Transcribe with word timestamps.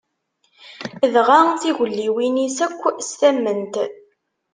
Dɣa 1.13 1.39
tigelliwin-is 1.61 2.57
akk 2.65 2.81
s 3.07 3.09
tamment. 3.19 3.75